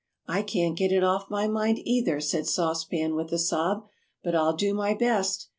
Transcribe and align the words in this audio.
"I 0.27 0.41
can't 0.41 0.75
get 0.75 0.91
it 0.91 1.03
off 1.03 1.29
my 1.29 1.47
mind, 1.47 1.77
either," 1.83 2.19
said 2.19 2.47
Sauce 2.47 2.83
Pan, 2.85 3.13
with 3.13 3.31
a 3.31 3.37
sob, 3.37 3.85
"but 4.23 4.33
I'll 4.33 4.55
do 4.55 4.73
my 4.73 4.95
best. 4.95 5.49